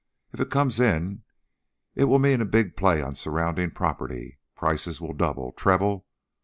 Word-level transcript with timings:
If 0.33 0.39
it 0.39 0.49
comes 0.49 0.79
in, 0.79 1.21
it 1.93 2.05
will 2.05 2.17
mean 2.17 2.41
a 2.41 2.45
big 2.45 2.75
play 2.75 3.03
on 3.03 3.13
surrounding 3.13 3.69
property; 3.69 4.39
prices 4.55 4.99
will 4.99 5.13
double, 5.13 5.51
treble. 5.51 6.07